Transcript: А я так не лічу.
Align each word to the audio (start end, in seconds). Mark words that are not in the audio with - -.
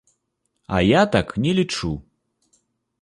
А 0.65 0.79
я 0.99 1.03
так 1.17 1.35
не 1.43 1.53
лічу. 1.59 1.93